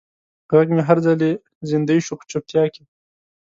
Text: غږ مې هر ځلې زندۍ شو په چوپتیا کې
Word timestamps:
غږ 0.53 0.67
مې 0.75 0.81
هر 0.87 0.97
ځلې 1.05 1.31
زندۍ 1.69 1.99
شو 2.05 2.13
په 2.19 2.25
چوپتیا 2.31 2.63
کې 2.73 2.83